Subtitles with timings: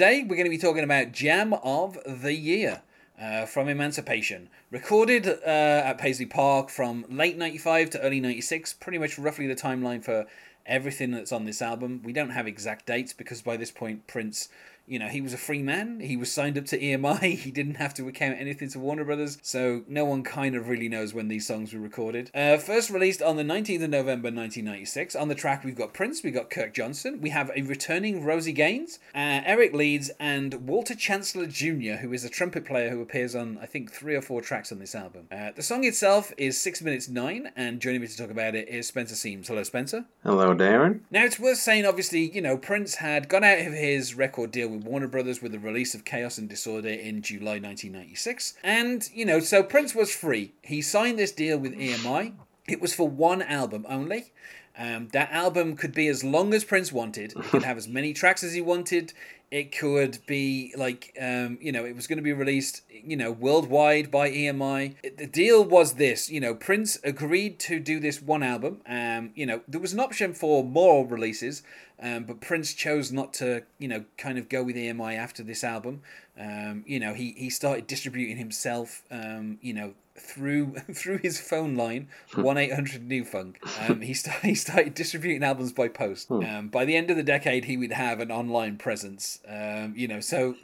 [0.00, 2.80] Today we're going to be talking about Jam of the Year
[3.20, 4.48] uh, from Emancipation.
[4.70, 9.54] Recorded uh, at Paisley Park from late 95 to early 96, pretty much roughly the
[9.54, 10.24] timeline for
[10.64, 12.00] everything that's on this album.
[12.02, 14.48] We don't have exact dates because by this point, Prince
[14.90, 16.00] you know, he was a free man.
[16.00, 17.38] He was signed up to EMI.
[17.40, 19.38] He didn't have to account anything to Warner Brothers.
[19.40, 22.30] So no one kind of really knows when these songs were recorded.
[22.34, 25.14] Uh, first released on the 19th of November 1996.
[25.14, 28.52] On the track, we've got Prince, we've got Kirk Johnson, we have a returning Rosie
[28.52, 33.36] Gaines, uh, Eric Leeds, and Walter Chancellor Jr., who is a trumpet player who appears
[33.36, 35.28] on, I think, three or four tracks on this album.
[35.30, 38.68] Uh, the song itself is 6 minutes 9, and joining me to talk about it
[38.68, 39.48] is Spencer Seams.
[39.48, 40.04] Hello, Spencer.
[40.24, 41.00] Hello, Darren.
[41.10, 44.68] Now, it's worth saying, obviously, you know, Prince had gone out of his record deal
[44.68, 48.54] with Warner Brothers with the release of Chaos and Disorder in July 1996.
[48.62, 50.52] And, you know, so Prince was free.
[50.62, 52.34] He signed this deal with EMI.
[52.68, 54.32] It was for one album only.
[54.78, 57.32] Um, that album could be as long as Prince wanted.
[57.32, 59.12] He could have as many tracks as he wanted.
[59.50, 63.32] It could be like, um, you know, it was going to be released, you know,
[63.32, 64.94] worldwide by EMI.
[65.16, 68.80] The deal was this, you know, Prince agreed to do this one album.
[68.86, 71.64] Um, you know, there was an option for more releases,
[72.00, 75.64] um, but Prince chose not to, you know, kind of go with EMI after this
[75.64, 76.02] album.
[76.38, 81.76] Um, you know, he, he started distributing himself, um, you know, through through his phone
[81.76, 82.42] line hmm.
[82.42, 83.58] one eight hundred New Funk.
[83.88, 86.28] Um, he started he started distributing albums by post.
[86.28, 86.44] Hmm.
[86.44, 89.40] Um, by the end of the decade, he would have an online presence.
[89.48, 90.54] Um, you know, so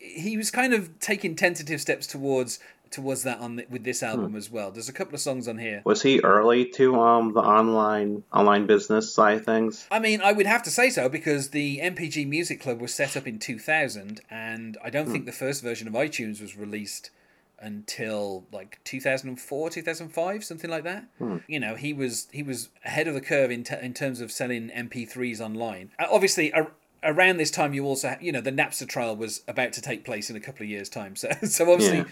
[0.00, 2.58] he was kind of taking tentative steps towards
[2.90, 4.36] towards that on the, with this album hmm.
[4.36, 4.70] as well.
[4.70, 5.80] There's a couple of songs on here.
[5.84, 9.86] Was he early to um the online online business side of things?
[9.90, 13.16] I mean, I would have to say so because the MPG Music Club was set
[13.16, 15.12] up in 2000, and I don't hmm.
[15.12, 17.10] think the first version of iTunes was released
[17.62, 21.38] until like 2004 2005 something like that hmm.
[21.46, 24.30] you know he was he was ahead of the curve in, t- in terms of
[24.30, 26.52] selling mp3s online uh, obviously
[27.04, 30.28] around this time you also you know the napster trial was about to take place
[30.28, 32.04] in a couple of years time so so obviously yeah.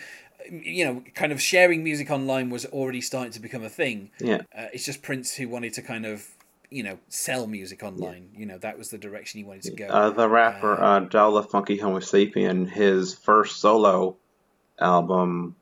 [0.50, 4.10] You know, kind of sharing music online was already starting to become a thing.
[4.18, 6.26] Yeah, uh, it's just Prince who wanted to kind of
[6.70, 8.30] you know sell music online.
[8.32, 8.40] Yeah.
[8.40, 9.86] You know that was the direction he wanted to go.
[9.88, 14.16] Uh, the rapper uh, uh, Del Funky Homosapien, his first solo
[14.80, 15.56] album.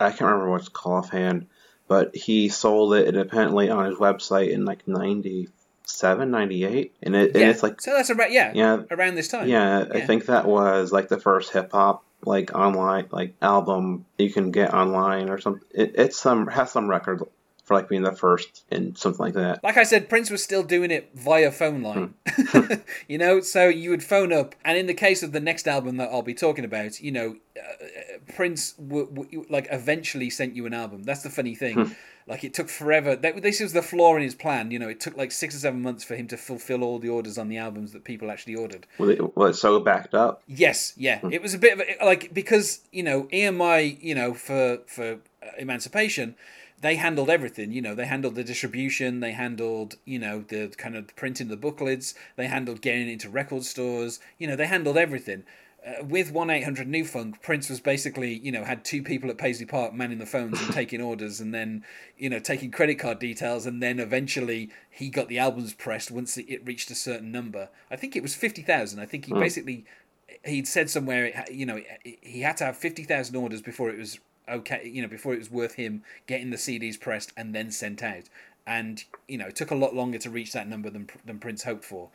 [0.00, 1.46] I can't remember what's called offhand,
[1.88, 6.94] but he sold it independently on his website in like 97, 98.
[7.02, 7.40] And, it, yeah.
[7.40, 7.80] and it's like.
[7.80, 9.48] So that's about, yeah, yeah, around this time.
[9.48, 9.94] Yeah, yeah.
[9.94, 14.50] I think that was like the first hip hop like online like album you can
[14.50, 15.66] get online or something.
[15.72, 17.22] It, it's some has some record
[17.64, 19.64] for like being the first and something like that.
[19.64, 22.14] Like I said, Prince was still doing it via phone line.
[22.28, 22.74] Hmm.
[23.08, 25.96] you know, so you would phone up, and in the case of the next album
[25.96, 30.66] that I'll be talking about, you know, uh, Prince w- w- like eventually sent you
[30.66, 31.04] an album.
[31.04, 31.74] That's the funny thing.
[31.74, 31.92] Hmm.
[32.26, 33.16] like it took forever.
[33.16, 34.70] That, this was the flaw in his plan.
[34.70, 37.08] You know, it took like six or seven months for him to fulfill all the
[37.08, 38.86] orders on the albums that people actually ordered.
[38.98, 40.42] Was it, was it so backed up?
[40.46, 41.20] Yes, yeah.
[41.20, 41.32] Hmm.
[41.32, 45.20] It was a bit of a, like because you know EMI, you know, for for
[45.58, 46.34] Emancipation
[46.80, 47.72] they handled everything.
[47.72, 51.56] You know, they handled the distribution, they handled, you know, the kind of printing the
[51.56, 54.20] booklets, they handled getting into record stores.
[54.38, 55.44] You know, they handled everything.
[55.86, 59.36] Uh, with 1 800 New Funk, Prince was basically, you know, had two people at
[59.36, 61.84] Paisley Park manning the phones and taking orders and then,
[62.16, 63.66] you know, taking credit card details.
[63.66, 67.68] And then eventually he got the albums pressed once it reached a certain number.
[67.90, 68.98] I think it was 50,000.
[68.98, 69.40] I think he mm.
[69.40, 69.84] basically,
[70.44, 74.90] he'd said somewhere, you know, he had to have 50,000 orders before it was okay,
[74.92, 78.24] you know, before it was worth him getting the CDs pressed and then sent out.
[78.66, 81.64] And you know, it took a lot longer to reach that number than than Prince
[81.64, 82.10] hoped for.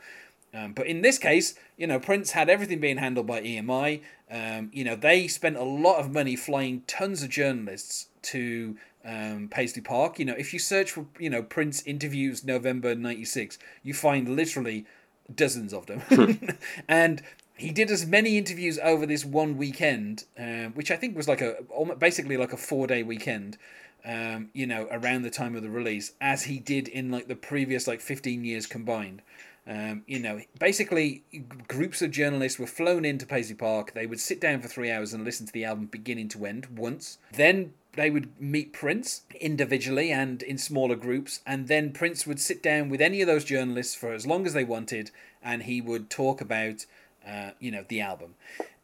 [0.54, 4.02] Um, but in this case, you know, Prince had everything being handled by EMI.
[4.32, 8.76] Um, you know, they spent a lot of money flying tons of journalists to
[9.06, 10.18] um, Paisley Park.
[10.18, 14.86] You know, if you search for, you know, Prince interviews November 96, you find literally
[15.34, 16.00] dozens of them.
[16.02, 16.50] Hmm.
[16.88, 17.22] and
[17.60, 21.42] he did as many interviews over this one weekend, uh, which I think was like
[21.42, 21.58] a
[21.98, 23.58] basically like a four day weekend.
[24.06, 27.36] Um, you know, around the time of the release, as he did in like the
[27.36, 29.22] previous like fifteen years combined.
[29.68, 31.24] Um, you know, basically,
[31.68, 33.94] groups of journalists were flown into Paisley Park.
[33.94, 36.68] They would sit down for three hours and listen to the album beginning to end
[36.78, 37.18] once.
[37.34, 42.64] Then they would meet Prince individually and in smaller groups, and then Prince would sit
[42.64, 45.12] down with any of those journalists for as long as they wanted,
[45.44, 46.86] and he would talk about
[47.28, 48.36] uh, you know, the album.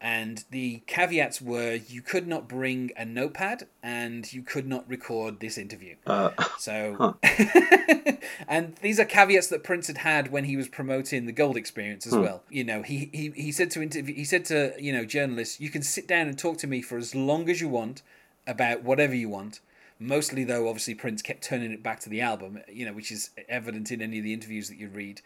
[0.02, 5.40] And the caveats were you could not bring a notepad and you could not record
[5.40, 5.96] this interview.
[6.06, 6.30] Uh,
[6.60, 8.14] so, huh.
[8.48, 12.06] and these are caveats that Prince had had when he was promoting the Gold Experience
[12.06, 12.22] as hmm.
[12.22, 12.44] well.
[12.50, 15.70] You know, he, he he said to interview, he said to you know journalists, you
[15.70, 18.04] can sit down and talk to me for as long as you want
[18.46, 19.60] about whatever you want.
[19.98, 23.30] Mostly, though, obviously Prince kept turning it back to the album, you know, which is
[23.48, 25.22] evident in any of the interviews that you read.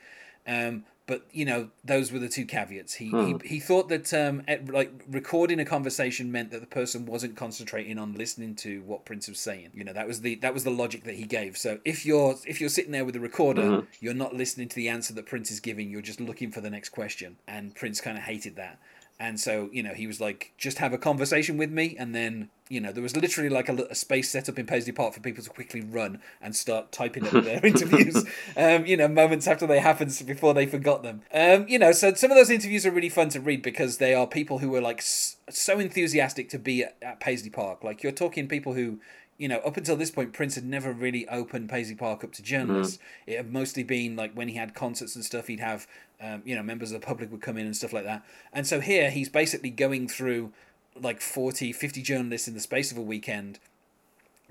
[0.48, 2.94] Um, but you know those were the two caveats.
[3.02, 3.26] He Hmm.
[3.42, 4.44] he, he thought that um
[4.82, 9.28] like recording a conversation meant that the person wasn't concentrating on listening to what Prince
[9.28, 9.70] was saying.
[9.74, 11.58] You know that was the that was the logic that he gave.
[11.58, 13.86] So if you're if you're sitting there with a recorder, Mm-hmm.
[14.00, 15.90] you're not listening to the answer that Prince is giving.
[15.90, 18.80] You're just looking for the next question, and Prince kind of hated that.
[19.20, 21.94] And so, you know, he was like, just have a conversation with me.
[22.00, 24.94] And then, you know, there was literally like a, a space set up in Paisley
[24.94, 28.24] Park for people to quickly run and start typing up their interviews,
[28.56, 31.22] um, you know, moments after they happened before they forgot them.
[31.34, 34.14] Um, you know, so some of those interviews are really fun to read because they
[34.14, 37.84] are people who were like so enthusiastic to be at, at Paisley Park.
[37.84, 39.00] Like, you're talking people who,
[39.40, 42.44] you know, up until this point, Prince had never really opened Paisley Park up to
[42.44, 43.00] journalists.
[43.26, 45.88] It had mostly been like when he had concerts and stuff, he'd have,
[46.22, 48.24] um, you know, members of the public would come in and stuff like that.
[48.52, 50.52] And so here he's basically going through
[51.00, 53.60] like 40, 50 journalists in the space of a weekend.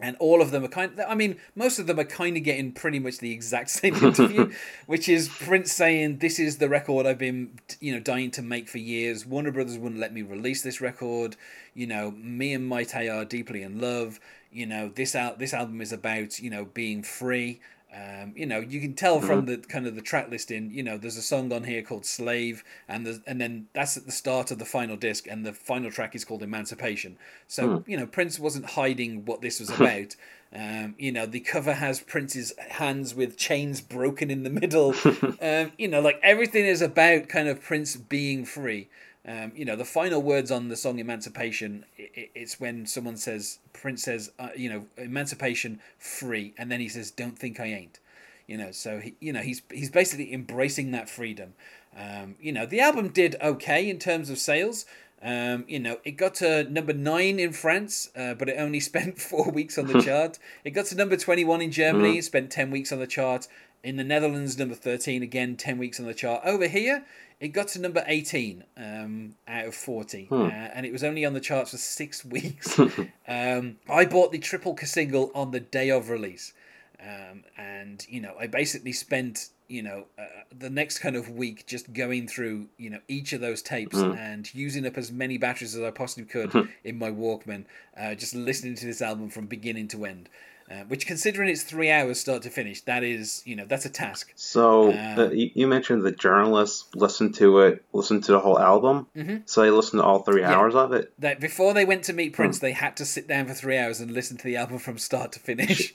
[0.01, 2.45] And all of them are kind Of, I mean, most of them are kind of
[2.45, 4.53] getting pretty much the exact same interview,
[4.87, 8.69] which is Prince saying, This is the record I've been, you know, dying to make
[8.69, 9.27] for years.
[9.27, 11.37] Warner Brothers wouldn't let me release this record.
[11.75, 14.21] You know, me and Mayte are deeply in love.
[14.51, 17.61] You know, this out this album is about, you know, being free.
[17.95, 20.71] Um, you know, you can tell from the kind of the track listing.
[20.71, 24.13] You know, there's a song on here called "Slave," and and then that's at the
[24.13, 27.17] start of the final disc, and the final track is called "Emancipation."
[27.47, 30.17] So you know, Prince wasn't hiding what this was about.
[30.55, 34.95] Um, you know, the cover has Prince's hands with chains broken in the middle.
[35.41, 38.89] um, you know, like everything is about kind of Prince being free.
[39.29, 43.17] Um, you know, the final words on the song "Emancipation." i i- it's when someone
[43.19, 47.67] says, Prince says, uh, you know, "Emancipation, free," and then he says, "Don't think I
[47.67, 47.99] ain't."
[48.47, 51.53] You know, so he, you know, he's he's basically embracing that freedom.
[51.97, 54.87] Um, you know, the album did okay in terms of sales.
[55.21, 59.21] Um, you know, it got to number nine in France, uh, but it only spent
[59.21, 60.39] four weeks on the chart.
[60.65, 63.47] It got to number twenty-one in Germany, it spent ten weeks on the chart.
[63.85, 66.41] In the Netherlands, number thirteen, again ten weeks on the chart.
[66.45, 67.05] Over here,
[67.41, 71.35] it got to number eighteen um, out of forty, uh, and it was only on
[71.35, 72.79] the charts for six weeks.
[73.29, 76.53] um, I bought the triple single on the day of release.
[77.01, 80.25] Um, and you know, I basically spent you know uh,
[80.57, 84.53] the next kind of week just going through you know each of those tapes and
[84.53, 88.75] using up as many batteries as I possibly could in my Walkman, uh, just listening
[88.77, 90.29] to this album from beginning to end.
[90.71, 93.91] Uh, which, considering it's three hours start to finish, that is you know that's a
[93.91, 94.33] task.
[94.37, 98.59] So Um, the, you- you mentioned the journalists listened to it, listened to the whole
[98.59, 99.07] album.
[99.17, 99.37] Mm-hmm.
[99.47, 101.13] So they listened to all three hours of it.
[101.19, 104.01] that before they went to meet Prince, they had to sit down for three hours
[104.01, 105.95] and listen to the album from start to finish.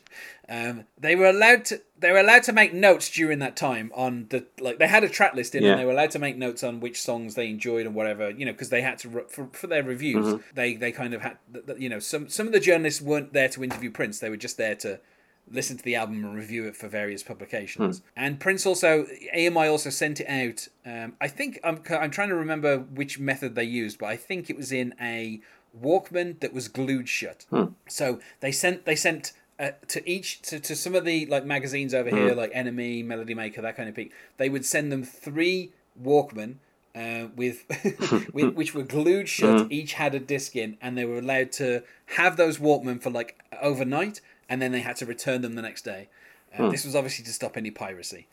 [0.49, 4.27] Um, they were allowed to they were allowed to make notes during that time on
[4.29, 5.71] the like they had a track list in Yeah.
[5.71, 8.45] and they were allowed to make notes on which songs they enjoyed and whatever you
[8.45, 11.37] know because they had to for, for their reviews they they kind of had
[11.77, 14.57] you know some some of the journalists weren't there to interview Prince they were just
[14.57, 14.99] there to
[15.49, 18.01] listen to the album and review it for various publications.
[18.15, 19.05] And Prince also,
[19.35, 20.69] EMI also sent it out.
[20.85, 24.49] Um, I think I'm I'm trying to remember which method they used, but I think
[24.49, 25.41] it was in a
[25.79, 27.45] Walkman that was glued shut.
[27.87, 29.33] So they sent they sent.
[29.59, 33.35] Uh, to each to, to some of the like magazines over here like NME melody
[33.35, 36.55] maker that kind of thing they would send them three walkman
[36.95, 37.63] uh, with,
[38.33, 41.83] with which were glued shut each had a disc in and they were allowed to
[42.17, 45.83] have those walkman for like overnight and then they had to return them the next
[45.83, 46.09] day.
[46.57, 48.27] Uh, this was obviously to stop any piracy.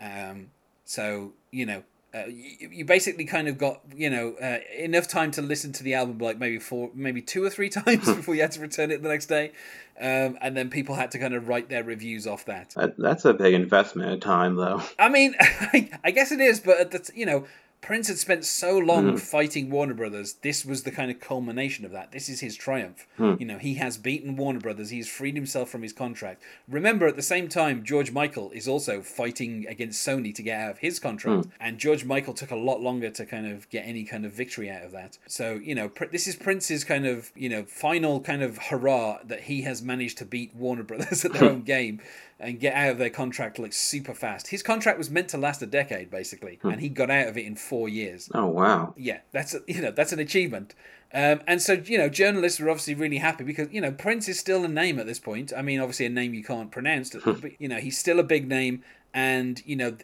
[0.00, 0.50] Um,
[0.84, 1.82] so you know
[2.14, 5.82] uh, you, you basically kind of got you know uh, enough time to listen to
[5.82, 8.90] the album like maybe four maybe two or three times before you had to return
[8.90, 9.52] it the next day.
[10.00, 12.70] Um, and then people had to kind of write their reviews off that.
[12.74, 14.82] That, that's a big investment of time, though.
[14.98, 17.46] I mean, I guess it is, but at the you know,
[17.80, 19.16] Prince had spent so long hmm.
[19.16, 20.34] fighting Warner Brothers.
[20.34, 22.12] This was the kind of culmination of that.
[22.12, 23.06] This is his triumph.
[23.16, 23.34] Hmm.
[23.38, 24.90] You know, he has beaten Warner Brothers.
[24.90, 26.42] He's freed himself from his contract.
[26.68, 30.70] Remember, at the same time, George Michael is also fighting against Sony to get out
[30.72, 31.50] of his contract, hmm.
[31.58, 34.70] and George Michael took a lot longer to kind of get any kind of victory
[34.70, 35.18] out of that.
[35.26, 39.18] So you know, Pr- this is Prince's kind of you know final kind of hurrah
[39.24, 42.00] that he has managed to beat Warner Brothers at their own game
[42.40, 44.48] and get out of their contract like super fast.
[44.48, 47.44] His contract was meant to last a decade basically, and he got out of it
[47.44, 48.28] in four years.
[48.34, 48.92] Oh wow.
[48.96, 50.74] Yeah, that's a, you know that's an achievement.
[51.14, 54.38] Um, and so you know journalists were obviously really happy because you know Prince is
[54.38, 55.52] still a name at this point.
[55.56, 58.46] I mean, obviously a name you can't pronounce, but you know he's still a big
[58.48, 58.82] name.
[59.12, 59.96] And you know,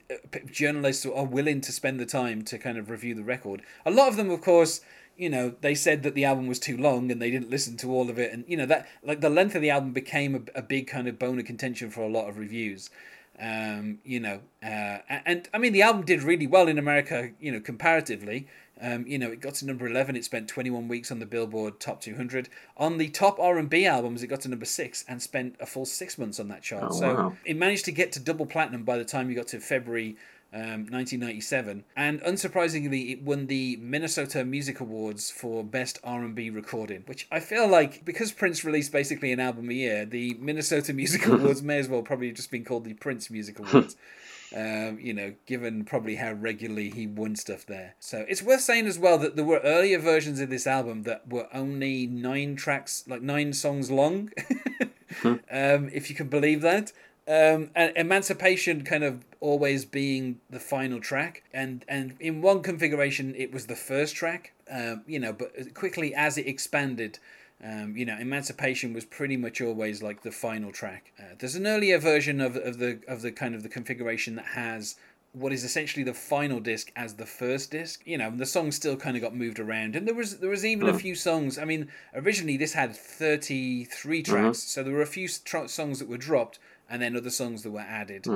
[0.50, 3.62] journalists are willing to spend the time to kind of review the record.
[3.84, 4.80] A lot of them, of course,
[5.16, 7.92] you know, they said that the album was too long and they didn't listen to
[7.92, 10.58] all of it, and you know that like the length of the album became a,
[10.58, 12.90] a big kind of bone of contention for a lot of reviews.
[13.38, 17.52] Um, you know, uh, and, I mean the album did really well in America, you
[17.52, 18.46] know, comparatively.
[18.80, 20.16] Um, you know, it got to number eleven.
[20.16, 22.48] It spent twenty one weeks on the Billboard Top two hundred.
[22.76, 25.66] On the top R and B albums, it got to number six and spent a
[25.66, 26.88] full six months on that chart.
[26.88, 27.36] Oh, so wow.
[27.44, 30.16] it managed to get to double platinum by the time you got to February
[30.56, 37.28] um, 1997, and unsurprisingly, it won the Minnesota Music Awards for Best R&B Recording, which
[37.30, 41.62] I feel like because Prince released basically an album a year, the Minnesota Music Awards
[41.62, 43.96] may as well probably just been called the Prince Music Awards.
[44.54, 47.96] Um, you know, given probably how regularly he won stuff there.
[47.98, 51.28] So it's worth saying as well that there were earlier versions of this album that
[51.28, 54.30] were only nine tracks, like nine songs long,
[55.24, 56.92] um, if you can believe that.
[57.28, 63.34] Um, and Emancipation kind of always being the final track, and and in one configuration
[63.36, 64.52] it was the first track.
[64.70, 67.18] Um, you know, but quickly as it expanded,
[67.62, 71.12] um, you know, Emancipation was pretty much always like the final track.
[71.18, 74.46] Uh, there's an earlier version of, of the of the kind of the configuration that
[74.46, 74.96] has
[75.32, 78.02] what is essentially the final disc as the first disc.
[78.06, 80.64] You know, the songs still kind of got moved around, and there was there was
[80.64, 81.58] even a few songs.
[81.58, 86.08] I mean, originally this had 33 tracks, so there were a few tr- songs that
[86.08, 86.58] were dropped,
[86.90, 88.26] and then other songs that were added.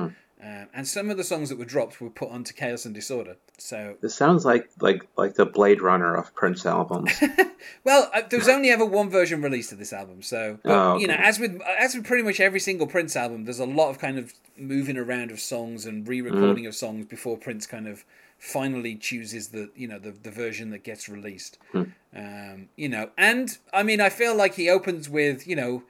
[0.43, 3.37] Um, and some of the songs that were dropped were put onto Chaos and Disorder.
[3.59, 7.11] So This sounds like like like the Blade Runner of Prince albums.
[7.83, 10.97] Well, uh, there was only ever one version released of this album, so but, Oh,
[10.97, 13.91] you know, as with as with pretty much every single Prince album, there's a lot
[13.91, 18.03] of kind of moving around of songs and re-recording of songs before Prince kind of
[18.39, 21.59] finally chooses the you know the the version that gets released.
[22.15, 25.83] Um, you know, and I mean, I feel like he opens with you know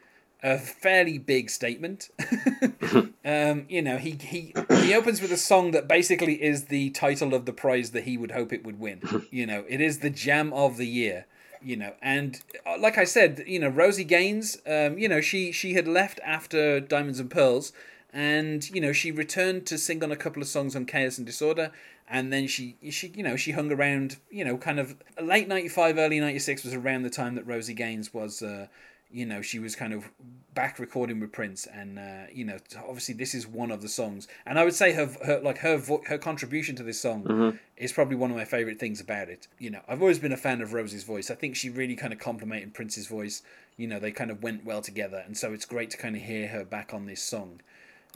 [0.43, 2.09] a fairly big statement.
[3.25, 7.33] um, you know, he he he opens with a song that basically is the title
[7.33, 9.01] of the prize that he would hope it would win.
[9.31, 11.25] you know, it is the jam of the year.
[11.63, 15.51] You know, and uh, like I said, you know, Rosie Gaines, um, you know, she
[15.51, 17.71] she had left after Diamonds and Pearls,
[18.11, 21.27] and you know, she returned to sing on a couple of songs on Chaos and
[21.27, 21.71] Disorder,
[22.09, 25.99] and then she she you know she hung around, you know, kind of late '95,
[25.99, 28.41] early '96 was around the time that Rosie Gaines was.
[28.41, 28.65] Uh,
[29.11, 30.09] you know she was kind of
[30.53, 34.27] back recording with Prince, and uh, you know obviously this is one of the songs,
[34.45, 37.91] and I would say her, her like her vo- her contribution to this song is
[37.91, 39.47] probably one of my favorite things about it.
[39.59, 41.29] You know I've always been a fan of Rose's voice.
[41.31, 43.41] I think she really kind of complemented Prince's voice.
[43.77, 46.21] You know they kind of went well together, and so it's great to kind of
[46.21, 47.61] hear her back on this song.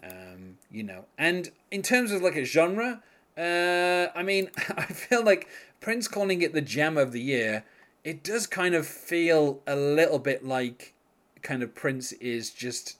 [0.04, 3.02] Um, you know, and in terms of like a genre,
[3.38, 5.48] uh, I mean, I feel like
[5.80, 7.64] Prince calling it the jam of the year
[8.06, 10.94] it does kind of feel a little bit like
[11.42, 12.98] kind of Prince is just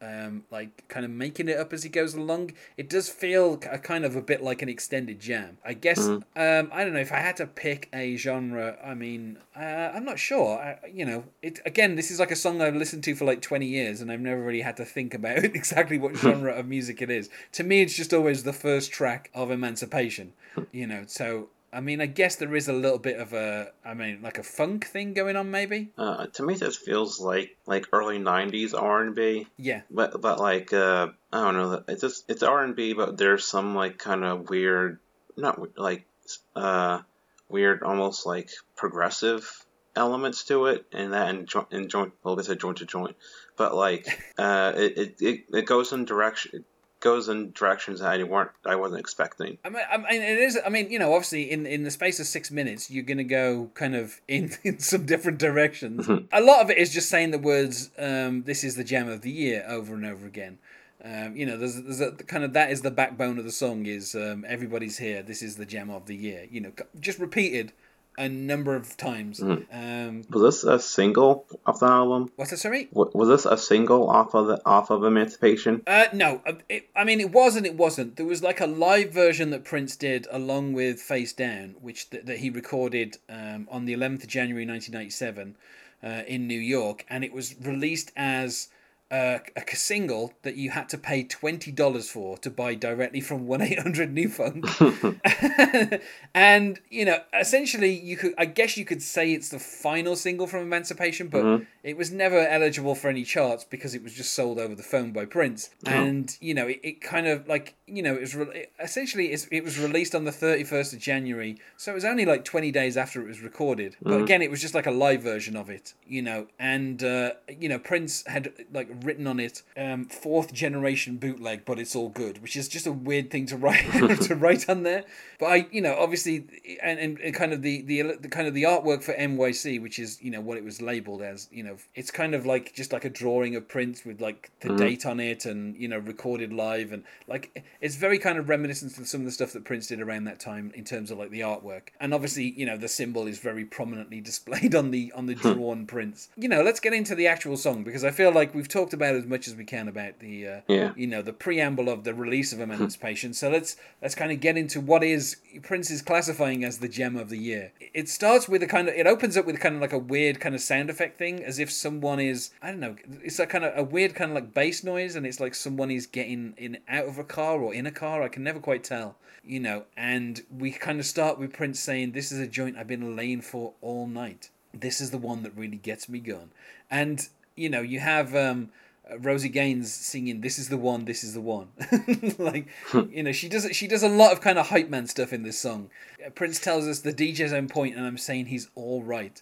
[0.00, 2.52] um, like kind of making it up as he goes along.
[2.76, 5.58] It does feel a kind of a bit like an extended jam.
[5.64, 8.78] I guess um, I don't know if I had to pick a genre.
[8.84, 9.60] I mean, uh,
[9.94, 10.58] I'm not sure.
[10.58, 11.96] I, you know, it again.
[11.96, 14.42] This is like a song I've listened to for like 20 years, and I've never
[14.42, 17.28] really had to think about exactly what genre of music it is.
[17.52, 20.32] To me, it's just always the first track of Emancipation.
[20.70, 23.94] You know, so I mean, I guess there is a little bit of a, I
[23.94, 25.90] mean, like a funk thing going on, maybe.
[25.98, 31.08] Uh, to me, this feels like like early '90s R&B, Yeah, but but like uh,
[31.32, 31.82] I don't know.
[31.88, 35.00] It's just it's R&B, but there's some like kind of weird,
[35.36, 36.06] not like
[36.54, 37.00] uh,
[37.48, 39.64] weird, almost like progressive
[39.96, 43.16] elements to it, and that and joint, and joint well, it's a joint to joint,
[43.56, 44.06] but like
[44.38, 46.64] uh, it, it, it, it goes in direction.
[47.04, 49.58] Goes in directions that I weren't I wasn't expecting.
[49.62, 50.58] I mean, I mean, it is.
[50.64, 53.70] I mean, you know, obviously, in in the space of six minutes, you're gonna go
[53.74, 56.08] kind of in in some different directions.
[56.32, 59.20] a lot of it is just saying the words, um, "This is the jam of
[59.20, 60.56] the year" over and over again.
[61.04, 63.84] Um, you know, there's there's a kind of that is the backbone of the song.
[63.84, 65.22] Is um, everybody's here?
[65.22, 66.48] This is the jam of the year.
[66.50, 67.74] You know, just repeated
[68.16, 69.40] a number of times.
[69.42, 72.30] Um, Was this a single off the album?
[72.36, 72.58] what's that?
[72.58, 72.88] Sorry.
[72.92, 75.82] Wa- Was this a single off of the off of Emancipation?
[75.86, 78.16] Uh, no, uh, it, I mean it was and it wasn't.
[78.16, 82.24] There was like a live version that Prince did along with Face Down, which th-
[82.24, 85.56] that he recorded um, on the 11th of January 1997
[86.02, 88.68] uh, in New York, and it was released as
[89.14, 93.46] uh, a single that you had to pay twenty dollars for to buy directly from
[93.46, 94.66] one eight hundred New Funk.
[96.34, 100.48] and you know, essentially, you could I guess you could say it's the final single
[100.48, 104.58] from Emancipation, but it was never eligible for any charts because it was just sold
[104.58, 105.70] over the phone by Prince.
[105.86, 109.26] And you know, it, it kind of like you know, it was re- it, essentially
[109.26, 112.44] it's, it was released on the thirty first of January, so it was only like
[112.44, 113.96] twenty days after it was recorded.
[114.02, 117.34] But again, it was just like a live version of it, you know, and uh,
[117.48, 122.08] you know, Prince had like written on it um, fourth generation bootleg, but it's all
[122.08, 123.84] good, which is just a weird thing to write
[124.22, 125.04] to write on there.
[125.38, 126.46] But I, you know, obviously,
[126.82, 129.98] and, and, and kind of the, the the kind of the artwork for NYC, which
[129.98, 132.92] is you know what it was labeled as, you know, it's kind of like just
[132.92, 136.52] like a drawing of Prince with like the date on it, and you know, recorded
[136.52, 139.86] live, and like it's very kind of reminiscent of some of the stuff that Prince
[139.86, 142.88] did around that time in terms of like the artwork, and obviously, you know, the
[142.88, 146.28] symbol is very prominently displayed on the on the drawn Prince.
[146.36, 148.92] You know, let's get into the actual song because I feel like we've talked talked
[148.94, 150.92] about as much as we can about the uh, Yeah.
[150.94, 153.32] you know the preamble of the release of Emancipation.
[153.32, 157.16] so let's let's kind of get into what is Prince is classifying as the jam
[157.16, 157.72] of the year.
[157.94, 160.38] It starts with a kind of it opens up with kind of like a weird
[160.38, 162.96] kind of sound effect thing, as if someone is I don't know.
[163.22, 165.90] It's a kind of a weird kind of like bass noise, and it's like someone
[165.90, 168.22] is getting in out of a car or in a car.
[168.22, 169.16] I can never quite tell.
[169.46, 172.88] You know, and we kind of start with Prince saying, "This is a joint I've
[172.88, 176.50] been laying for all night." this is the one that really gets me going.
[176.90, 178.70] And you know, you have um,
[179.18, 181.68] Rosie Gaines singing "This is the one, this is the one."
[182.38, 182.68] like,
[183.10, 185.42] you know, she does she does a lot of kind of hype man stuff in
[185.42, 185.90] this song.
[186.34, 189.40] Prince tells us the DJ's on point, and I'm saying he's all right.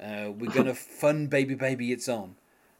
[0.00, 2.36] Uh, we're gonna fun, baby, baby, it's on.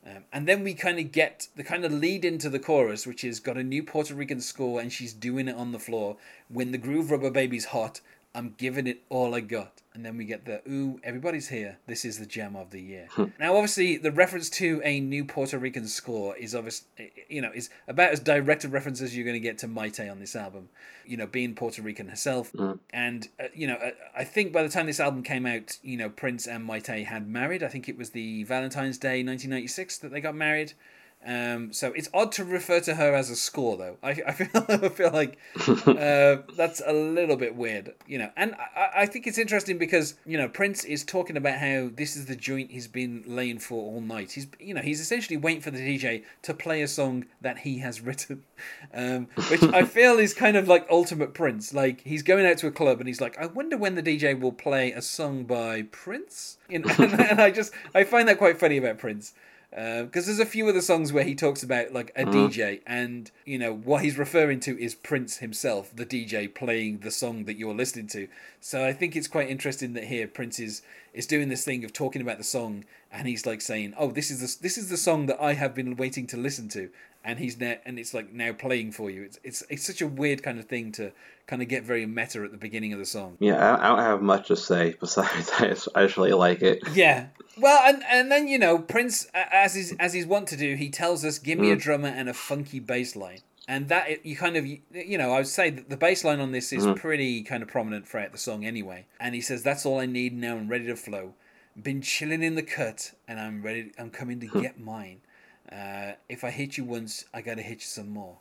[0.06, 3.24] Um, and then we kind of get the kind of lead into the chorus, which
[3.24, 6.16] is got a new Puerto Rican score, and she's doing it on the floor.
[6.48, 8.00] When the groove rubber baby's hot,
[8.34, 9.82] I'm giving it all I got.
[9.94, 11.78] And then we get the ooh, everybody's here.
[11.86, 13.06] This is the jam of the year.
[13.38, 17.70] now, obviously, the reference to a new Puerto Rican score is obviously, you know, is
[17.86, 20.68] about as direct a reference as you're going to get to Mayte on this album.
[21.06, 22.50] You know, being Puerto Rican herself,
[22.92, 25.96] and uh, you know, uh, I think by the time this album came out, you
[25.96, 27.62] know, Prince and Mayte had married.
[27.62, 30.72] I think it was the Valentine's Day 1996 that they got married.
[31.26, 33.96] Um, so it's odd to refer to her as a score, though.
[34.02, 35.38] I, I feel I feel like
[35.86, 38.30] uh, that's a little bit weird, you know.
[38.36, 42.14] And I, I think it's interesting because you know Prince is talking about how this
[42.14, 44.32] is the joint he's been laying for all night.
[44.32, 47.78] He's you know he's essentially waiting for the DJ to play a song that he
[47.78, 48.44] has written,
[48.92, 51.72] um, which I feel is kind of like ultimate Prince.
[51.72, 54.38] Like he's going out to a club and he's like, I wonder when the DJ
[54.38, 56.58] will play a song by Prince.
[56.68, 59.32] You know, and, and I just I find that quite funny about Prince
[59.76, 62.32] Uh, because there's a few of the songs where he talks about like a mm.
[62.32, 67.10] DJ, and you know what he's referring to is Prince himself, the DJ playing the
[67.10, 68.28] song that you're listening to.
[68.60, 71.92] So I think it's quite interesting that here Prince is is doing this thing of
[71.92, 74.96] talking about the song, and he's like saying, "Oh, this is the this is the
[74.96, 76.90] song that I have been waiting to listen to,"
[77.24, 79.22] and he's now and it's like now playing for you.
[79.22, 81.12] It's it's it's such a weird kind of thing to
[81.46, 83.36] kind of get very meta at the beginning of the song.
[83.38, 86.82] Yeah, I, don't have much to say besides I just, I just really like it.
[86.92, 87.28] Yeah.
[87.56, 90.90] Well, and and then you know Prince, as he's as he's wont to do, he
[90.90, 91.80] tells us, "Give me a mm.
[91.80, 95.38] drummer and a funky bass line." And that it- you kind of you know I
[95.38, 96.96] would say that the bass line on this is mm.
[96.96, 99.06] pretty kind of prominent throughout the song anyway.
[99.20, 100.56] And he says, "That's all I need now.
[100.56, 101.34] I'm ready to flow.
[101.80, 103.92] Been chilling in the cut, and I'm ready.
[103.98, 105.20] I'm coming to get mine.
[105.70, 108.38] Uh, if I hit you once, I gotta hit you some more."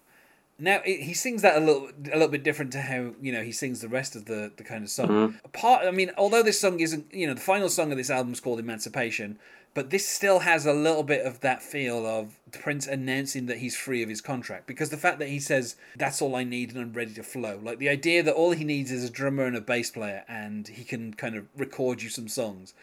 [0.59, 3.41] Now it, he sings that a little a little bit different to how you know
[3.41, 5.39] he sings the rest of the the kind of song.
[5.51, 8.33] Part, I mean, although this song isn't you know the final song of this album
[8.33, 9.39] is called Emancipation,
[9.73, 13.75] but this still has a little bit of that feel of Prince announcing that he's
[13.75, 16.79] free of his contract because the fact that he says that's all I need and
[16.79, 19.55] I'm ready to flow, like the idea that all he needs is a drummer and
[19.55, 22.75] a bass player and he can kind of record you some songs.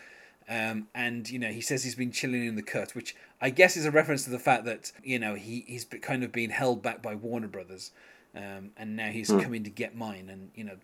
[0.51, 3.77] Um, and you know he says he's been chilling in the cut, which I guess
[3.77, 6.83] is a reference to the fact that you know he he's kind of been held
[6.83, 7.93] back by Warner Brothers,
[8.35, 10.29] um, and now he's coming to get mine.
[10.29, 10.77] And you know,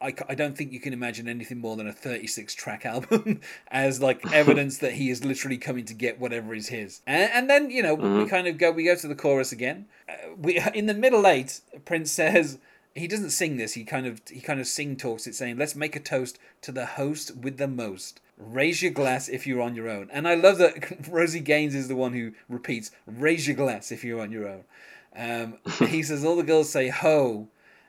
[0.00, 3.40] I, I don't think you can imagine anything more than a 36 track album
[3.72, 7.02] as like evidence that he is literally coming to get whatever is his.
[7.08, 9.86] And, and then you know we kind of go we go to the chorus again.
[10.08, 12.58] Uh, we in the middle eight, Prince says
[12.94, 13.72] he doesn't sing this.
[13.72, 16.70] He kind of he kind of sing talks it, saying, "Let's make a toast to
[16.70, 18.20] the host with the most.
[18.38, 21.88] Raise your glass if you're on your own." And I love that Rosie Gaines is
[21.88, 24.64] the one who repeats, "Raise your glass if you're on your own."
[25.14, 27.48] Um, he says all the girls say ho,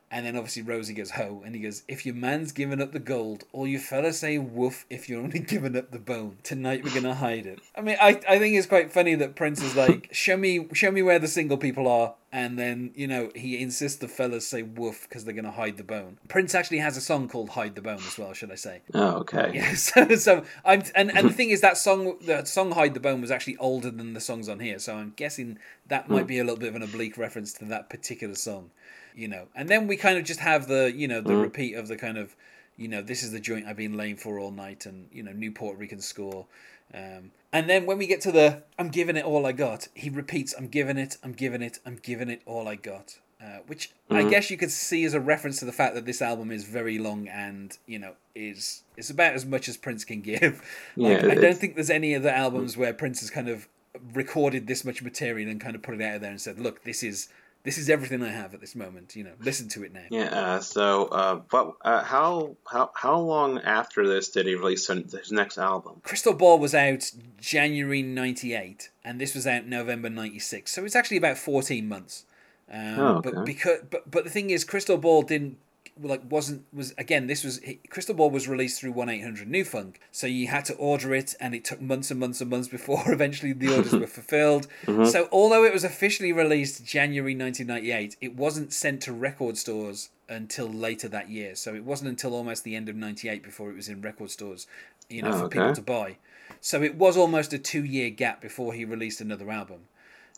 [0.09, 2.99] and then obviously Rosie goes ho, and he goes, "If your man's giving up the
[2.99, 6.37] gold, all you fellas say woof if you're only giving up the bone.
[6.43, 9.61] Tonight we're gonna hide it." I mean, I, I think it's quite funny that Prince
[9.61, 13.31] is like, "Show me, show me where the single people are," and then you know
[13.35, 16.17] he insists the fellas say woof because they're gonna hide the bone.
[16.27, 18.81] Prince actually has a song called "Hide the Bone" as well, should I say?
[18.93, 19.51] Oh, okay.
[19.57, 22.99] Yeah, so, so I'm and, and the thing is that song the song Hide the
[22.99, 26.27] Bone was actually older than the songs on here, so I'm guessing that might hmm.
[26.27, 28.71] be a little bit of an oblique reference to that particular song.
[29.15, 29.47] You know.
[29.55, 31.41] And then we kind of just have the, you know, the hmm.
[31.41, 32.35] repeat of the kind of
[32.77, 35.31] you know, this is the joint I've been laying for all night and, you know,
[35.31, 36.45] new Puerto Rican score.
[36.93, 40.09] Um, and then when we get to the I'm giving it all I got, he
[40.09, 43.19] repeats, I'm giving it, I'm giving it, I'm giving it all I got.
[43.39, 46.23] Uh, which I guess you could see as a reference to the fact that this
[46.23, 50.21] album is very long and you know is it's about as much as Prince can
[50.21, 50.63] give.
[50.95, 53.67] Like, Yeah, I don't think there's any other albums where Prince has kind of
[54.13, 57.03] recorded this much material and kind of put it out there and said, "Look, this
[57.03, 57.29] is
[57.67, 59.15] this is everything I have at this moment.
[59.15, 60.25] You know, listen to it now." Yeah.
[60.39, 61.75] Uh, so, uh, what?
[61.83, 66.01] Uh, how how how long after this did he release his next album?
[66.03, 70.71] Crystal Ball was out January '98, and this was out November '96.
[70.71, 72.25] So it's actually about 14 months.
[72.71, 75.57] Um, Oh, But because but but the thing is, Crystal Ball didn't
[76.01, 79.63] like wasn't was again this was Crystal Ball was released through one eight hundred New
[79.65, 82.67] Funk, so you had to order it, and it took months and months and months
[82.67, 84.67] before eventually the orders were fulfilled.
[84.85, 85.05] Mm-hmm.
[85.05, 89.57] So although it was officially released January nineteen ninety eight, it wasn't sent to record
[89.57, 91.55] stores until later that year.
[91.55, 94.29] So it wasn't until almost the end of ninety eight before it was in record
[94.31, 94.67] stores,
[95.09, 95.59] you know, Oh, for okay.
[95.59, 96.17] people to buy.
[96.61, 99.81] So it was almost a two year gap before he released another album.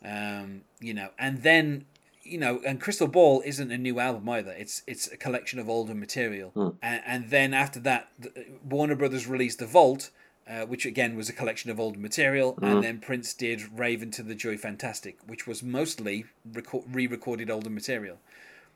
[0.04, 1.86] Um, you know, and then
[2.24, 4.52] you know, and Crystal Ball isn't a new album either.
[4.52, 6.50] It's it's a collection of older material.
[6.52, 6.70] Hmm.
[6.82, 10.12] And, and then after that, the- Warner Brothers released The Vault,
[10.48, 12.58] uh, which again was a collection of older material.
[12.62, 12.82] And hmm.
[12.82, 18.18] then Prince did Rave Un2 the Joy Fantastic, which was mostly reco- re-recorded older material.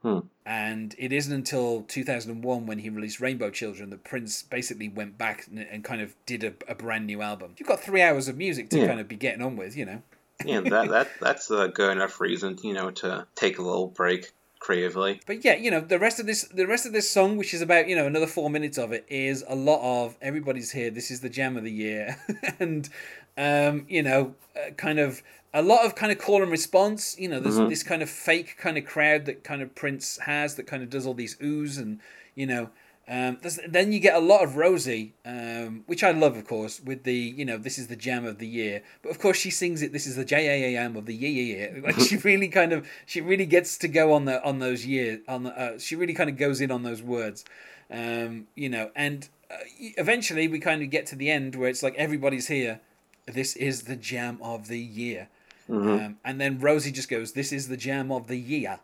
[0.03, 0.19] Hmm.
[0.45, 5.47] And it isn't until 2001 when he released Rainbow Children that Prince basically went back
[5.47, 7.55] and, and kind of did a, a brand new album.
[7.57, 8.87] You've got three hours of music to Yeah.
[8.87, 10.01] kind of be getting on with, you know.
[10.45, 14.31] Yeah, that that that's a good enough reason, you know, to take a little break
[14.63, 15.19] creatively.
[15.27, 17.61] But yeah, you know, the rest of this the rest of this song, which is
[17.61, 21.11] about, you know, another four minutes of it, is a lot of everybody's here, this
[21.11, 22.17] is the jam of the year.
[22.59, 22.89] and
[23.37, 25.21] um, you know, uh, kind of
[25.53, 27.17] a lot of kind of call and response.
[27.19, 30.55] You know, there's this kind of fake kind of crowd that kind of Prince has
[30.55, 31.99] that kind of does all these oohs and
[32.33, 32.69] you know.
[33.05, 33.37] Um,
[33.67, 37.13] then you get a lot of Rosie, um, which I love, of course, with the
[37.13, 38.81] you know this is the jam of the year.
[39.01, 39.91] But of course, she sings it.
[39.91, 41.81] This is the J A A M of the year, year, year.
[41.83, 45.19] Like she really kind of she really gets to go on the on those years
[45.27, 47.43] on the, uh, she really kind of goes in on those words,
[47.91, 48.89] um, you know.
[48.95, 49.57] And uh,
[49.97, 52.79] eventually, we kind of get to the end where it's like everybody's here.
[53.25, 55.27] This is the jam of the year,
[55.69, 58.79] um, and then Rosie just goes, "This is the jam of the year,"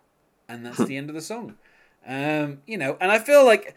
[0.49, 1.55] and that's the end of the song.
[2.05, 3.75] Um, you know, and I feel like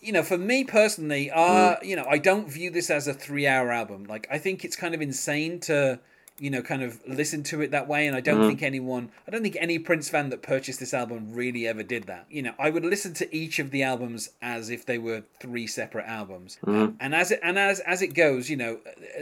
[0.00, 1.84] you know, for me personally, uh, mm.
[1.84, 4.04] you know, I don't view this as a three-hour album.
[4.04, 6.00] Like, I think it's kind of insane to,
[6.38, 8.06] you know, kind of listen to it that way.
[8.06, 8.48] And I don't mm-hmm.
[8.48, 12.04] think anyone, I don't think any Prince fan that purchased this album really ever did
[12.04, 12.26] that.
[12.30, 15.66] You know, I would listen to each of the albums as if they were three
[15.66, 16.58] separate albums.
[16.64, 16.94] Mm-hmm.
[17.00, 18.78] And as it and as as it goes, you know,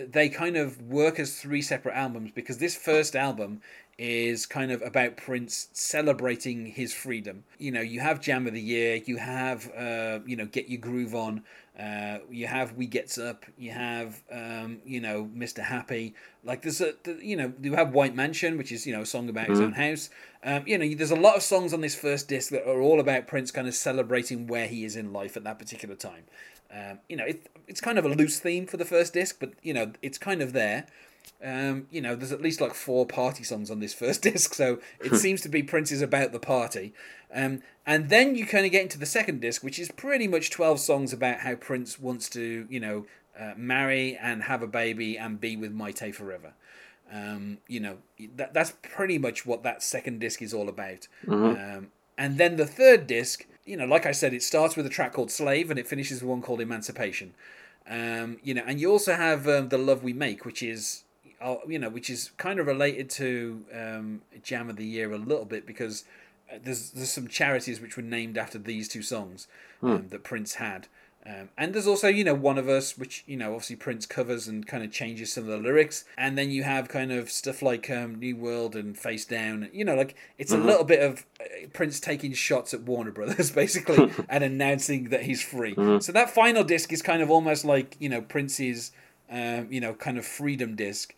[0.07, 3.63] they kind of work as three separate albums because this first album
[3.99, 7.45] is kind of about Prince celebrating his freedom.
[7.59, 10.81] You know, you have Jam of the Year, you have, uh, you know, Get Your
[10.81, 11.43] Groove On,
[11.81, 15.61] uh, you have We Gets Up, you have, um, you know, Mr.
[15.63, 16.15] Happy.
[16.45, 19.07] Like there's a, the, you know, you have White Mansion, which is, you know, a
[19.07, 20.11] song about his own house.
[20.45, 23.01] Um, you know, there's a lot of songs on this first disc that are all
[23.01, 26.25] about Prince kind of celebrating where he is in life at that particular time.
[26.71, 29.53] Um, you know, it, it's kind of a loose theme for the first disc, but,
[29.63, 30.87] you know, it's kind of there.
[31.45, 34.79] Um, you know, there's at least like four party songs on this first disc, so
[35.01, 36.93] it seems to be Prince is about the party.
[37.35, 40.51] Um, and then you kind of get into the second disc, which is pretty much
[40.51, 43.07] 12 songs about how Prince wants to, you know,
[43.39, 46.55] uh, marry and have a baby and be with Mayte forever.
[47.13, 47.99] Um, you know,
[48.37, 51.07] that, that's pretty much what that second disc is all about.
[51.51, 54.91] Um, and then the third disc, you know, like I said, it starts with a
[54.91, 57.35] track called Slave and it finishes with one called Emancipation.
[57.89, 61.05] Um, you know, and you also have um, the Love We Make, which is,
[61.41, 65.19] uh, you know, which is kind of related to um, Jam of the Year a
[65.19, 66.05] little bit because
[66.53, 69.47] uh, there's there's some charities which were named after these two songs
[69.83, 70.89] um, that Prince had.
[71.29, 74.47] Um, and there's also, you know, One of Us, which, you know, obviously Prince covers
[74.47, 76.05] and kind of changes some of the lyrics.
[76.17, 79.69] And then you have kind of stuff like um, New World and Face Down.
[79.73, 83.51] You know, like it's a little bit of uh, Prince taking shots at Warner Brothers,
[83.63, 85.75] basically, and announcing that he's free.
[86.01, 88.93] So that final disc is kind of almost like, you know, Prince's,
[89.29, 91.13] um, you know, kind of freedom disc.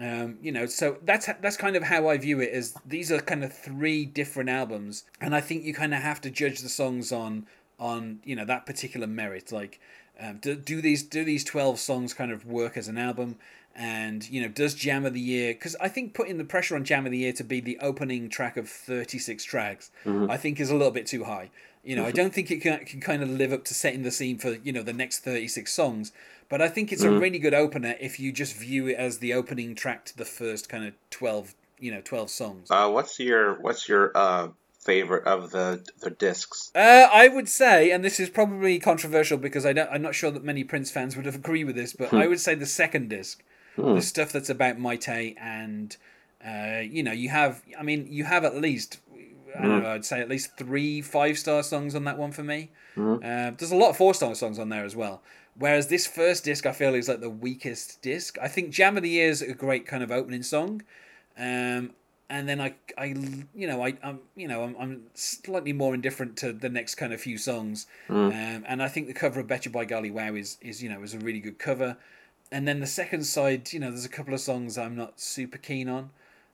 [0.00, 2.50] Um, you know, so that's that's kind of how I view it.
[2.50, 6.20] As these are kind of three different albums, and I think you kind of have
[6.22, 7.46] to judge the songs on
[7.78, 9.52] on you know that particular merit.
[9.52, 9.80] Like,
[10.18, 13.36] um, do, do these do these twelve songs kind of work as an album?
[13.74, 15.52] And you know, does Jam of the Year?
[15.54, 18.28] Because I think putting the pressure on Jam of the Year to be the opening
[18.28, 19.90] track of thirty six tracks,
[20.30, 21.50] I think is a little bit too high.
[21.84, 24.10] You know, I don't think it can, can kind of live up to setting the
[24.10, 26.12] scene for you know the next thirty six songs.
[26.52, 29.32] But I think it's a really good opener if you just view it as the
[29.32, 32.70] opening track to the first kind of twelve, you know, twelve songs.
[32.70, 36.70] Uh, what's your what's your uh, favorite of the the discs?
[36.74, 40.30] Uh, I would say, and this is probably controversial because I don't, I'm not sure
[40.30, 43.42] that many Prince fans would agree with this, but I would say the second disc,
[43.78, 45.96] the stuff that's about Mayte, and
[46.46, 48.98] uh, you know, you have, I mean, you have at least,
[49.58, 52.42] I don't know, I'd say at least three five star songs on that one for
[52.42, 52.72] me.
[52.94, 55.22] Uh, there's a lot of four star songs on there as well.
[55.58, 58.38] Whereas this first disc, I feel is like the weakest disc.
[58.40, 60.82] I think Jam of the Year is a great kind of opening song.
[61.36, 61.90] Um,
[62.30, 63.14] and then I, I,
[63.54, 67.12] you know, I, I'm, you know, I'm, I'm slightly more indifferent to the next kind
[67.12, 67.86] of few songs.
[68.08, 71.02] Um, and I think the cover of "Betcha by Golly Wow" is, is, you know,
[71.02, 71.98] is a really good cover.
[72.50, 75.58] And then the second side, you know, there's a couple of songs I'm not super
[75.58, 76.10] keen on.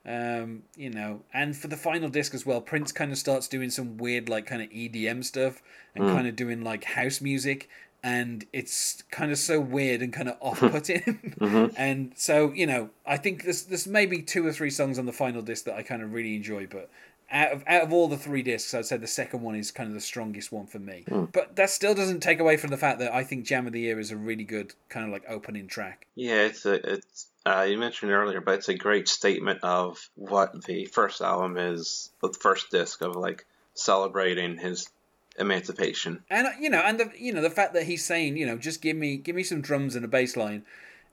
[0.07, 3.69] Um, you know, and for the final disc as well, Prince kind of starts doing
[3.71, 5.61] some weird, like, kind of EDM stuff
[5.95, 6.13] and Mm.
[6.13, 7.69] kind of doing like house music,
[8.03, 11.35] and it's kind of so weird and kind of off-putting.
[11.41, 11.75] Mhm.
[11.77, 15.13] and so, you know, I think there's there's maybe two or three songs on the
[15.13, 16.91] final disc that I kind of really enjoy, but
[17.31, 19.89] out of out of all the three discs, I'd say the second one is kind
[19.89, 21.05] of the strongest one for me.
[21.33, 23.81] But that still doesn't take away from the fact that I think Jam of the
[23.81, 26.07] Year is a really good kind of like opening track.
[26.15, 30.65] Yeah, it's a it's uh, you mentioned earlier, but it's a great statement of what
[30.65, 34.89] the first album is, the first disc of like celebrating his
[35.39, 36.25] emancipation.
[36.31, 38.57] And uh, you know, and the you know the fact that he's saying, you know,
[38.57, 40.65] just give me give me some drums and a bass line,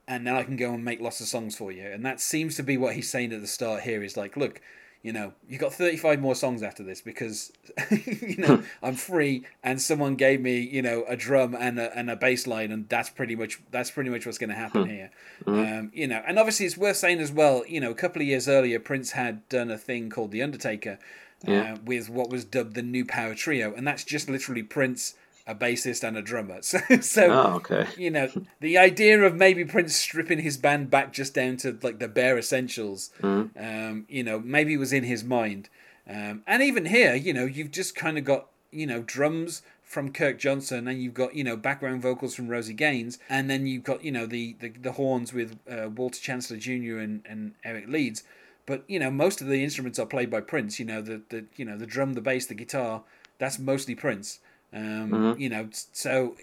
[0.07, 1.83] and then I can go and make lots of songs for you.
[1.83, 4.03] And that seems to be what he's saying at the start here.
[4.03, 4.61] Is like, look,
[5.01, 7.51] you know, you got thirty five more songs after this because
[7.91, 12.09] you know I'm free, and someone gave me you know a drum and a and
[12.09, 15.11] a bass line, and that's pretty much that's pretty much what's going to happen here.
[15.45, 17.63] Um, you know, and obviously it's worth saying as well.
[17.67, 20.97] You know, a couple of years earlier, Prince had done a thing called The Undertaker.
[21.43, 21.73] Yeah.
[21.73, 25.53] Uh, with what was dubbed the New Power Trio, and that's just literally Prince, a
[25.53, 26.59] bassist, and a drummer.
[26.63, 27.85] So, so Oh, okay.
[27.97, 28.29] you know,
[28.61, 32.37] the idea of maybe Prince stripping his band back just down to like the bare
[32.37, 35.69] essentials, um, you know, maybe was in his mind.
[36.09, 40.11] Um, and even here, you know, you've just kind of got, you know, drums from
[40.11, 43.83] Kirk Johnson, and you've got, you know, background vocals from Rosie Gaines, and then you've
[43.83, 46.97] got, you know, the the, the horns with uh, Walter Chancellor Jr.
[46.97, 48.23] and, and Eric Leeds.
[48.65, 50.79] But you know, most of the instruments are played by Prince.
[50.79, 53.03] You know, the the you know the drum, the bass, the guitar.
[53.37, 54.39] That's mostly Prince.
[54.73, 56.35] Um, You know, so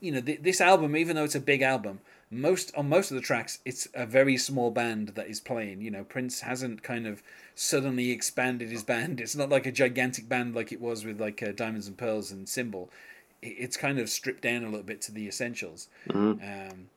[0.00, 3.14] you know th- this album, even though it's a big album, most on most of
[3.16, 5.80] the tracks, it's a very small band that is playing.
[5.80, 7.22] You know, Prince hasn't kind of
[7.54, 9.20] suddenly expanded his band.
[9.20, 12.30] It's not like a gigantic band like it was with like uh, Diamonds and Pearls
[12.30, 12.90] and Symbol.
[13.40, 15.88] It's kind of stripped down a little bit to the essentials.
[16.42, 16.88] Um,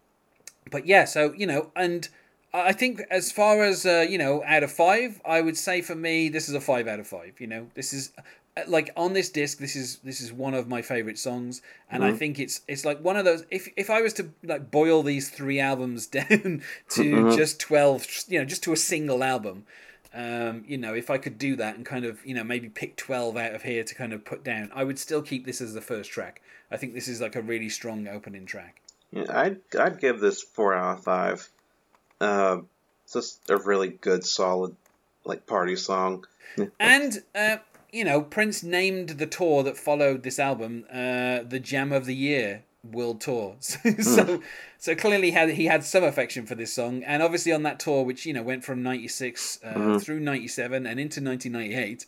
[0.69, 2.09] but yeah, so you know, and
[2.53, 5.95] I think as far as uh, you know, out of five, I would say for
[5.95, 7.39] me, this is a five out of five.
[7.39, 8.11] You know, this is
[8.57, 12.03] uh, like on this disc, this is this is one of my favorite songs, and
[12.03, 13.45] I think it's it's like one of those.
[13.49, 18.39] If if I was to like boil these three albums down to just twelve, you
[18.39, 19.65] know, just to a single album.
[20.13, 22.97] Um, you know, if I could do that and kind of, you know, maybe pick
[22.97, 25.73] 12 out of here to kind of put down, I would still keep this as
[25.73, 26.41] the first track.
[26.69, 28.81] I think this is like a really strong opening track.
[29.13, 31.49] Yeah, I'd I'd give this four out of five.
[32.21, 32.61] Uh,
[33.03, 34.75] it's just a really good, solid,
[35.25, 36.25] like party song.
[36.79, 37.57] And uh,
[37.91, 42.15] you know, Prince named the tour that followed this album uh, the Jam of the
[42.15, 43.55] Year World Tour.
[43.61, 44.41] So, so,
[44.77, 48.03] so clearly had he had some affection for this song, and obviously on that tour,
[48.03, 52.05] which you know went from '96 uh, through '97 and into 1998.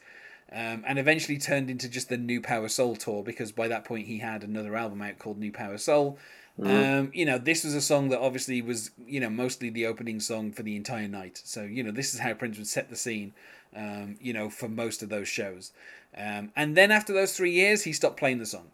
[0.52, 4.06] Um, and eventually turned into just the New Power Soul tour because by that point
[4.06, 6.20] he had another album out called New Power Soul.
[6.62, 10.20] Um, you know, this was a song that obviously was, you know, mostly the opening
[10.20, 11.42] song for the entire night.
[11.44, 13.34] So, you know, this is how Prince would set the scene,
[13.76, 15.72] um, you know, for most of those shows.
[16.16, 18.68] Um, and then after those three years, he stopped playing the song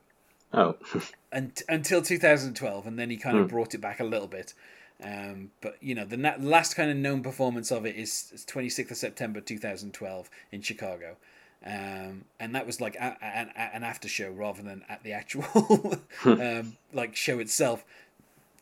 [0.53, 0.75] Oh,
[1.31, 4.53] un- until 2012, and then he kind of brought it back a little bit.
[5.01, 8.45] Um, but you know, the na- last kind of known performance of it is, is
[8.45, 11.15] 26th of September 2012 in Chicago,
[11.65, 15.03] um, and that was like a- a- an, a- an after show rather than at
[15.03, 17.83] the actual um, like show itself.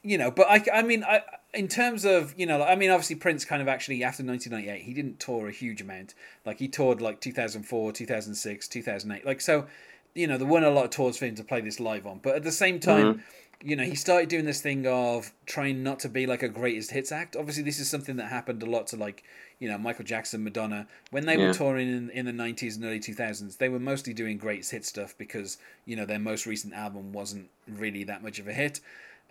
[0.04, 1.22] You know, but I, I mean, I
[1.54, 4.94] in terms of you know, I mean, obviously Prince kind of actually after 1998 he
[4.94, 6.14] didn't tour a huge amount.
[6.46, 9.26] Like he toured like 2004, 2006, 2008.
[9.26, 9.66] Like so,
[10.16, 12.20] you know, there weren't a lot of tours for him to play this live on.
[12.20, 13.24] But at the same time,
[13.64, 16.92] you know, he started doing this thing of trying not to be like a greatest
[16.92, 17.36] hits act.
[17.36, 19.24] Obviously, this is something that happened a lot to like,
[19.60, 20.88] you know, Michael Jackson, Madonna.
[21.10, 21.48] When they Yeah.
[21.48, 24.86] were touring in, in the 90s and early 2000s, they were mostly doing greatest hit
[24.86, 28.80] stuff because, you know, their most recent album wasn't really that much of a hit.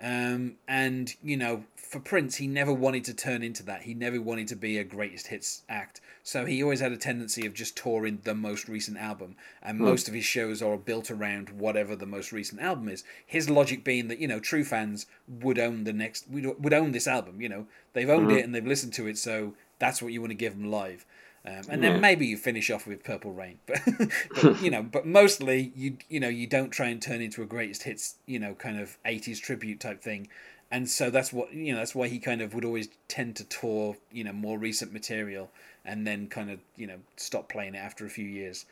[0.00, 3.82] Um, and you know, for Prince, he never wanted to turn into that.
[3.82, 6.00] He never wanted to be a greatest hits act.
[6.22, 10.08] So he always had a tendency of just touring the most recent album, and most
[10.08, 13.04] of his shows are built around whatever the most recent album is.
[13.24, 16.92] His logic being that you know, true fans would own the next, would, would own
[16.92, 17.40] this album.
[17.40, 20.32] You know, they've owned it and they've listened to it, so that's what you want
[20.32, 21.06] to give them live.
[21.46, 21.92] Um, and Yeah.
[21.92, 23.80] then maybe you finish off with Purple Rain, but,
[24.34, 27.46] but you know, but mostly you you know you don't try and turn into a
[27.46, 30.26] greatest hits you know kind of eighties tribute type thing,
[30.72, 33.44] and so that's what you know that's why he kind of would always tend to
[33.44, 35.50] tour you know more recent material
[35.84, 38.66] and then kind of you know stop playing it after a few years.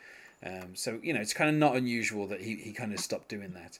[0.44, 3.28] Um, so you know it's kind of not unusual that he, he kind of stopped
[3.28, 3.78] doing that.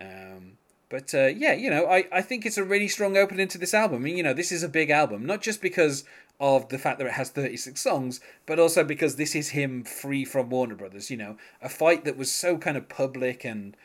[0.00, 0.52] Um,
[0.88, 3.74] but uh, yeah, you know, I, I think it's a really strong opening to this
[3.74, 3.98] album.
[3.98, 6.04] I mean, you know, this is a big album, not just because
[6.40, 10.24] of the fact that it has 36 songs, but also because this is him free
[10.24, 11.10] from Warner Brothers.
[11.10, 13.76] You know, a fight that was so kind of public and,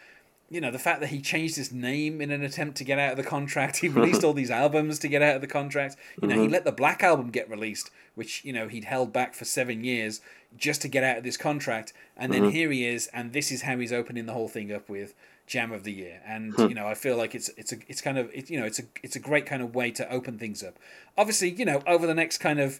[0.47, 3.11] you know the fact that he changed his name in an attempt to get out
[3.11, 3.77] of the contract.
[3.77, 5.95] He released all these albums to get out of the contract.
[6.21, 6.53] You know, he mm-hmm.
[6.53, 10.21] let the Black album get released, which you know he'd held back for seven years
[10.55, 12.51] just to get out of this contract, and then mm-hmm.
[12.51, 15.15] here he is, and this is how he's opening the whole thing up with
[15.47, 16.21] Jam of the Year.
[16.25, 16.67] And hmm.
[16.67, 18.79] you know, I feel like it's it's a it's kind of it, you know it's
[18.79, 20.77] a it's a great kind of way to open things up.
[21.17, 22.79] Obviously, you know, over the next kind of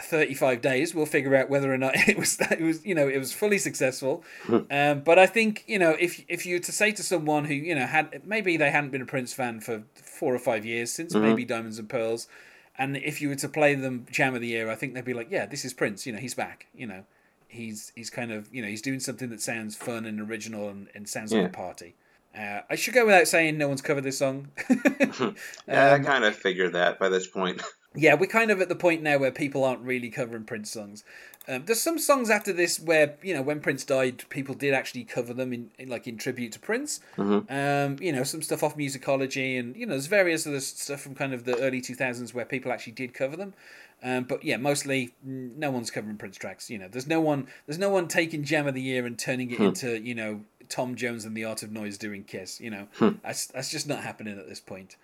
[0.00, 3.18] 35 days we'll figure out whether or not it was it was you know it
[3.18, 4.24] was fully successful.
[4.44, 4.58] Hmm.
[4.70, 7.54] Um, but i think you know if if you were to say to someone who
[7.54, 10.90] you know had maybe they hadn't been a prince fan for four or five years
[10.90, 11.26] since mm-hmm.
[11.26, 12.26] maybe diamonds and pearls
[12.78, 15.14] and if you were to play them jam of the year i think they'd be
[15.14, 17.04] like yeah this is prince you know he's back you know
[17.52, 20.88] he's he's kind of you know he's doing something that sounds fun and original and,
[20.94, 21.94] and sounds like a party
[22.36, 24.48] uh, I should go without saying no one's covered this song.
[24.68, 25.34] Yeah, Um,
[25.68, 27.62] I kind of figured that by this point.
[27.94, 31.04] Yeah, we're kind of at the point now where people aren't really covering Prince songs.
[31.48, 35.04] Um, there's some songs after this where you know when Prince died, people did actually
[35.04, 37.00] cover them in, in like in tribute to Prince.
[37.48, 41.14] Um, you know, some stuff off Musicology, and you know, there's various other stuff from
[41.14, 43.54] kind of the early 2000s where people actually did cover them.
[44.04, 46.70] Um, but yeah, mostly no one's covering Prince tracks.
[46.70, 49.50] You know, there's no one, there's no one taking Jam of the Year and turning
[49.50, 52.60] it into you know Tom Jones and the Art of Noise doing Kiss.
[52.60, 52.88] You know,
[53.22, 54.96] that's that's just not happening at this point.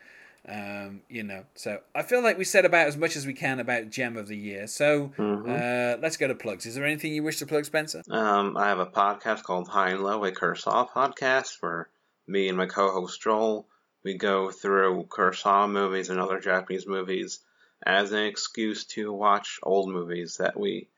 [0.48, 3.60] Um, you know, so I feel like we said about as much as we can
[3.60, 4.66] about Jam of the Year.
[4.66, 6.64] So uh, let's go to plugs.
[6.64, 8.02] Is there anything you wish to plug, Spencer?
[8.10, 11.88] Um, I have a podcast called High and Low, a Kurosawa podcast, where
[12.26, 13.66] me and my co-host Joel
[14.04, 17.40] we go through Kurosawa movies and other Japanese movies
[17.84, 20.88] as an excuse to watch old movies that we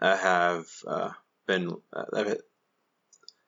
[0.00, 1.10] uh, have uh,
[1.46, 2.34] been uh,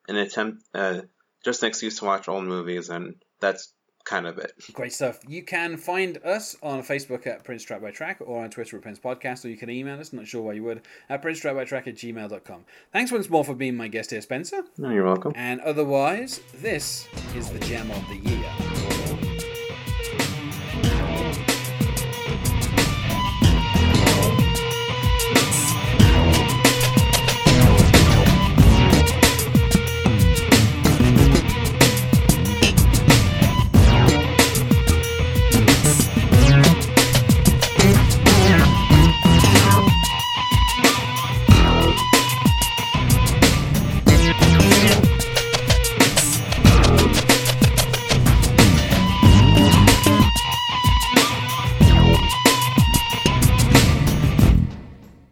[0.08, 1.02] an attempt, uh,
[1.44, 3.72] just an excuse to watch old movies, and that's
[4.04, 4.52] kind of it.
[4.72, 5.20] Great stuff.
[5.26, 8.82] You can find us on Facebook at Prince Track by Track or on Twitter at
[8.82, 11.56] Prince Podcast, or you can email us, not sure why you would, at Prince Track
[11.56, 12.64] by Track at gmail.com.
[12.92, 14.62] Thanks once more for being my guest here, Spencer.
[14.78, 15.32] No, you're welcome.
[15.34, 18.73] And otherwise, this is the Jam of the Year.